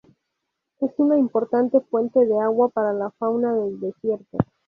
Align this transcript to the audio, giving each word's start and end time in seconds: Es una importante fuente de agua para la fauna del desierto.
Es 0.79 0.89
una 0.97 1.19
importante 1.19 1.79
fuente 1.79 2.25
de 2.25 2.39
agua 2.39 2.69
para 2.69 2.91
la 2.91 3.11
fauna 3.19 3.53
del 3.53 3.79
desierto. 3.79 4.39